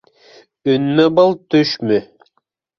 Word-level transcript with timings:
Өнмө 0.75 1.05
был, 1.19 1.37
төшмө? 1.55 2.03